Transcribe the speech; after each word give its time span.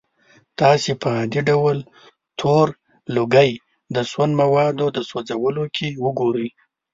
تاسې 0.59 0.91
په 1.01 1.07
عادي 1.17 1.41
ډول 1.49 1.77
تور 2.39 2.67
لوګی 3.15 3.51
د 3.95 3.97
سون 4.11 4.29
موادو 4.41 4.85
د 4.95 4.99
سوځولو 5.09 5.63
کې 5.75 5.87
ګورئ. 6.19 6.49